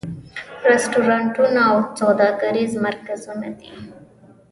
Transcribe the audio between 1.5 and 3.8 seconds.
او سوداګریز مرکزونه دي.